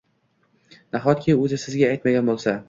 [0.95, 2.57] Nahotki o`zi sizga aytmagan bo`lsa